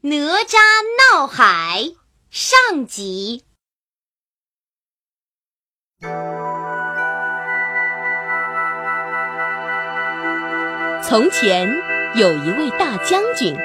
[0.00, 0.56] 哪吒
[1.12, 1.82] 闹海
[2.30, 3.42] 上集。
[11.02, 11.68] 从前
[12.14, 13.56] 有一位大将军，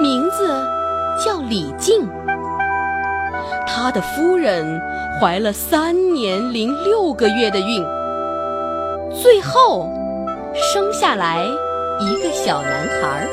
[0.00, 0.48] 名字
[1.22, 2.08] 叫李靖。
[3.66, 4.80] 他的夫人
[5.20, 7.84] 怀了三年零六个月的孕，
[9.14, 9.92] 最后
[10.54, 11.44] 生下来
[12.00, 13.28] 一个小男孩，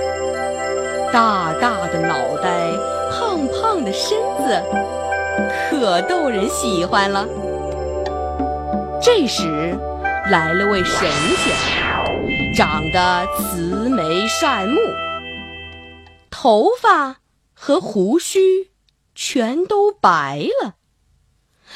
[1.14, 2.71] 大大的脑袋，
[3.11, 4.63] 胖胖的身子，
[5.70, 7.27] 可逗人喜欢了。
[8.99, 9.77] 这时
[10.31, 11.07] 来了位神
[11.38, 14.81] 仙，长得慈眉善目，
[16.31, 17.18] 头发
[17.54, 18.71] 和胡须。
[19.16, 20.73] 全都白了。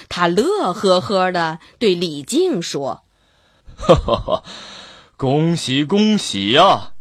[0.09, 3.03] 他乐呵呵的对李靖说
[3.77, 4.43] ：“哈哈哈，
[5.15, 6.93] 恭喜恭喜呀，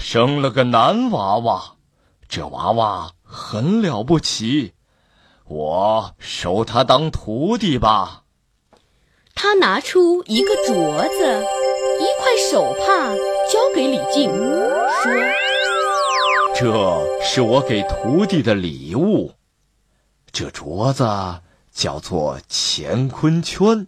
[0.00, 1.74] 生了个男娃娃！
[2.26, 4.72] 这娃娃很了不起，
[5.44, 8.22] 我收他当徒弟吧。”
[9.36, 11.44] 他拿出一个镯子，
[12.00, 13.14] 一块手帕，
[13.52, 14.30] 交给李靖，
[15.02, 15.12] 说
[16.56, 19.32] ：“这是我给徒弟的礼物。”
[20.32, 21.04] 这镯子
[21.72, 23.86] 叫做乾坤圈，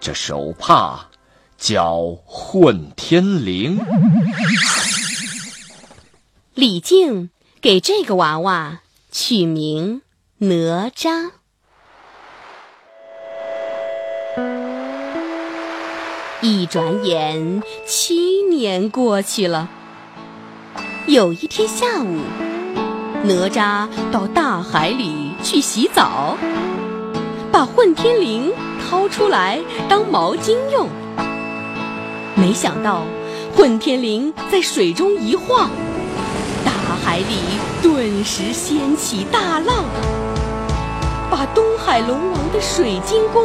[0.00, 1.07] 这手帕
[1.58, 3.78] 叫混天绫。
[6.54, 10.02] 李靖给这个娃娃取名
[10.38, 11.32] 哪吒。
[16.40, 19.68] 一转眼，七年过去了。
[21.06, 22.20] 有一天下午，
[23.24, 26.38] 哪吒到大海里去洗澡，
[27.50, 30.88] 把混天绫掏出来当毛巾用。
[32.38, 33.02] 没想到
[33.56, 35.68] 混天绫在水中一晃，
[36.64, 36.70] 大
[37.04, 37.40] 海里
[37.82, 39.84] 顿时掀起大浪，
[41.28, 43.44] 把东海龙王的水晶宫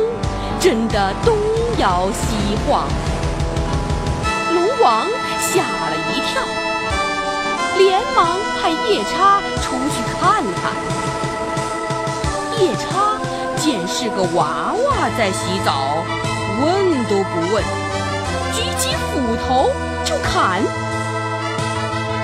[0.60, 1.36] 震得东
[1.80, 2.88] 摇西晃。
[4.54, 5.08] 龙王
[5.40, 6.44] 吓了一跳。
[7.80, 10.72] 连忙派夜叉出去看看。
[12.62, 13.18] 夜叉
[13.58, 16.06] 见是个娃娃在洗澡，
[16.62, 17.64] 问都不问，
[18.74, 19.70] 举起斧头
[20.04, 20.64] 就砍。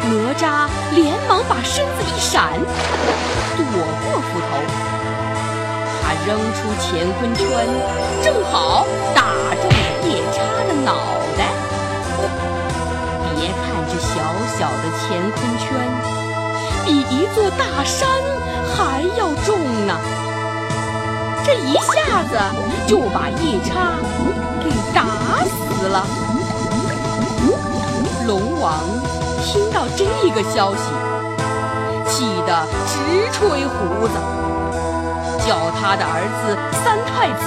[0.01, 2.49] 哪吒连忙把身子一闪，
[3.55, 3.63] 躲
[4.03, 4.57] 过斧头。
[6.01, 7.45] 他扔出乾坤圈，
[8.23, 9.21] 正好打
[9.61, 9.77] 中了
[10.07, 10.95] 夜叉的脑
[11.37, 11.39] 袋。
[13.35, 14.09] 别看这小。
[14.57, 15.67] 小的乾坤圈
[16.83, 18.09] 比一座大山
[18.75, 19.57] 还要重
[19.87, 19.95] 呢，
[21.45, 22.37] 这一下子
[22.85, 23.93] 就把夜叉
[24.61, 25.05] 给打
[25.45, 26.05] 死了。
[28.59, 28.73] 王
[29.43, 30.81] 听到这个消息，
[32.07, 34.13] 气得直吹胡子，
[35.47, 37.41] 叫他的儿子三太子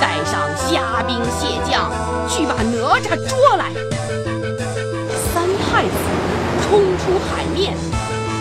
[0.00, 1.90] 带上虾兵蟹将
[2.28, 3.72] 去把哪吒捉来。
[5.32, 5.94] 三太子。
[6.66, 7.76] 冲出海面，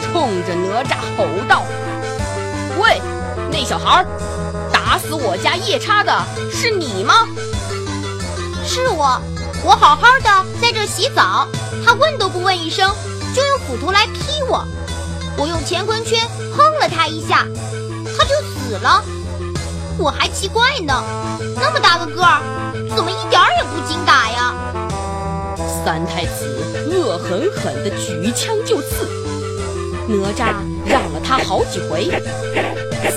[0.01, 1.63] 冲着哪吒吼道
[2.81, 2.99] ：“喂，
[3.51, 4.03] 那小孩，
[4.71, 6.11] 打死我家夜叉的
[6.51, 7.27] 是你吗
[8.65, 9.21] ？”“是我，
[9.65, 11.47] 我好好的在这洗澡，
[11.85, 12.91] 他问都不问一声，
[13.33, 14.65] 就用斧头来劈我。
[15.37, 16.19] 我用乾坤圈
[16.53, 17.47] 碰了他一下，
[18.17, 19.01] 他就死了。
[19.97, 21.01] 我还奇怪呢，
[21.55, 22.41] 那么大个个儿，
[22.93, 24.53] 怎么一点也不经打呀？”
[25.85, 26.45] 三太子
[26.91, 29.07] 恶狠狠地举枪就刺，
[30.07, 30.53] 哪吒
[30.85, 32.09] 让了他好几回，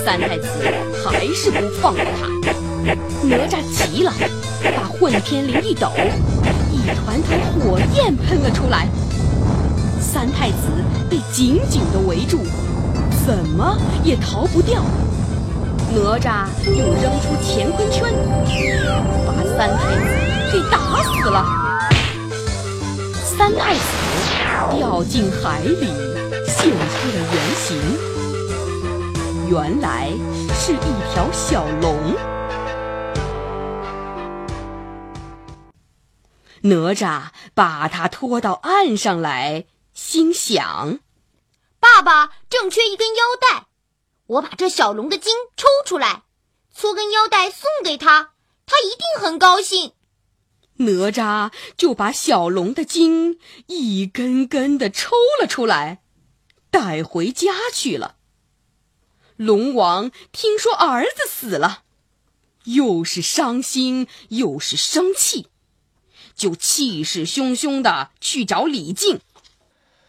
[0.05, 0.47] 三太子
[1.03, 2.27] 还是不放过他。
[3.23, 4.13] 哪吒急了，
[4.63, 5.91] 把混天绫一抖，
[6.93, 8.87] 团团火焰喷了出来。
[9.99, 10.69] 三太子
[11.09, 12.39] 被紧紧地围住，
[13.25, 14.83] 怎么也逃不掉。
[15.93, 18.13] 哪吒又扔出乾坤圈，
[19.25, 20.05] 把三太子
[20.51, 21.45] 给打死了。
[23.23, 23.79] 三太子
[24.75, 25.87] 掉进海里，
[26.45, 27.67] 现出了原形。
[29.49, 30.09] 原来
[30.53, 32.36] 是一条小龙。
[36.61, 40.99] 哪吒把他拖到岸上来，心想：
[41.79, 43.67] 爸爸正缺一根腰带，
[44.27, 46.23] 我把这小龙的筋抽出来，
[46.73, 48.33] 搓根腰带送给他，
[48.65, 49.93] 他一定很高兴。
[50.79, 56.03] 哪吒就把小龙的筋一根根的抽了出来，
[56.69, 58.17] 带回家去了。
[59.35, 61.83] 龙王听说儿子死了，
[62.65, 65.47] 又是伤心又是生气，
[66.37, 69.19] 就气势汹汹的去找李靖，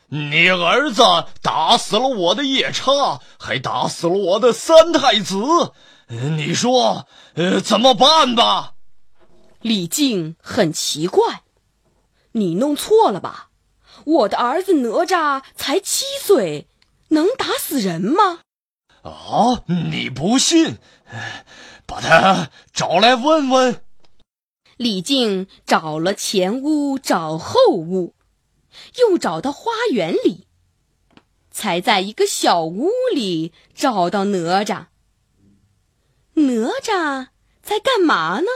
[0.08, 1.02] 你儿子
[1.42, 5.72] 打死了我的夜叉，还打死了我的三太子，
[6.08, 8.74] 你说，呃，怎么办吧？
[9.60, 11.42] 李靖很奇怪，
[12.32, 13.48] 你弄错了吧？
[14.04, 16.68] 我的儿子哪吒才七岁，
[17.08, 18.40] 能打死人吗？
[19.02, 20.78] 啊，你不信？
[21.86, 23.82] 把他找来问问。
[24.78, 28.14] 李靖找了前屋，找后屋。
[28.98, 30.46] 又找到花园里，
[31.50, 34.86] 才在一个小屋里找到哪吒。
[36.34, 37.28] 哪吒
[37.60, 38.46] 在干嘛呢？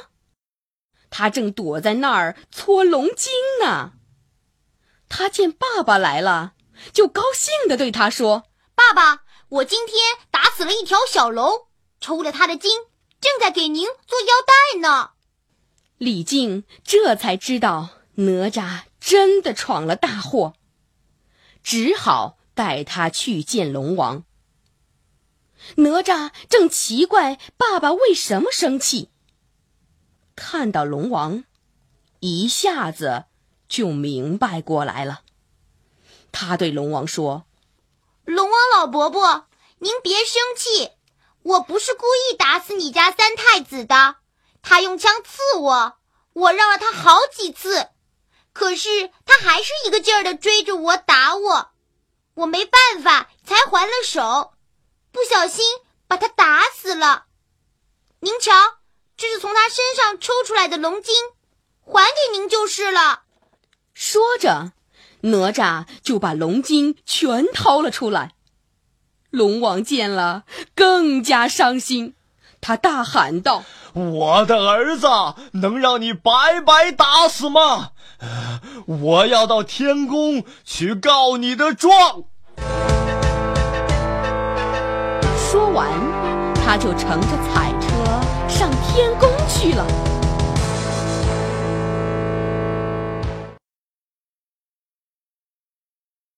[1.10, 3.94] 他正躲在那儿搓龙筋呢。
[5.08, 6.54] 他见爸爸来了，
[6.92, 8.44] 就高兴地对他说
[8.76, 9.96] ：“爸爸，我今天
[10.30, 11.66] 打死了一条小龙，
[12.00, 12.70] 抽了他的筋，
[13.20, 15.10] 正在给您做腰带呢。”
[16.02, 18.80] 李靖这才知道哪吒。
[18.98, 20.54] 真的闯了大祸，
[21.64, 24.24] 只好带他去见龙王。
[25.76, 29.10] 哪吒正奇怪爸爸为什么生气，
[30.36, 31.42] 看到龙王，
[32.20, 33.24] 一下子
[33.68, 35.22] 就明白过来了。
[36.30, 37.44] 他对龙王说
[38.24, 39.48] ：“龙王老伯伯，
[39.78, 40.90] 您别生气，
[41.42, 44.18] 我不是故意打死你家三太子的，
[44.62, 45.98] 他用枪刺我，
[46.32, 47.88] 我让了他好几次。”
[48.54, 51.70] 可是他还是一个劲儿的追着我打我，
[52.34, 54.52] 我没办法才还了手，
[55.10, 55.64] 不小心
[56.06, 57.24] 把他打死了。
[58.20, 58.52] 您瞧，
[59.16, 61.14] 这是从他身上抽出来的龙筋，
[61.80, 63.22] 还给您就是了。
[63.94, 64.72] 说着，
[65.22, 68.34] 哪吒就把龙筋全掏了出来。
[69.30, 70.44] 龙王见了
[70.74, 72.14] 更加伤心，
[72.64, 75.08] 他大喊道：“我的儿子
[75.54, 76.30] 能让你白
[76.64, 77.88] 白打死吗？”
[78.86, 81.90] 我要到天宫去告你的状。
[85.36, 85.88] 说完，
[86.64, 87.88] 他就乘着彩车
[88.48, 89.84] 上天宫去了。